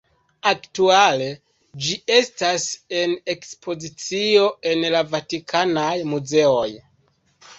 [0.51, 1.25] Aktuale
[1.87, 2.65] ĝi estas
[3.01, 6.67] en ekspozicio en la Vatikanaj muzeoj.